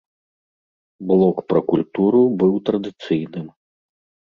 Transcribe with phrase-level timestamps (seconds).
[1.11, 3.47] Блок пра культуру быў традыцыйным.